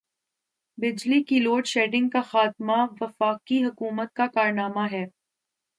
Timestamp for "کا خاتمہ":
2.09-2.77